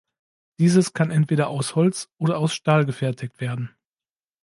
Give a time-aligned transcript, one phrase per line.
[0.57, 3.69] Dieses kann entweder aus Holz oder aus Stahl gefertigt werden.